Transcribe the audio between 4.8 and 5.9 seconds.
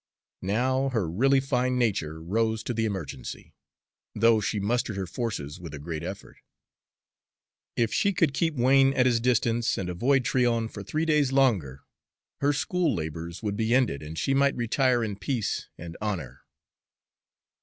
her forces with a